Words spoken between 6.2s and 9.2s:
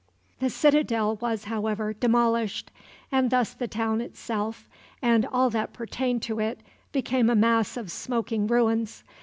to it, became a mass of smoking ruins.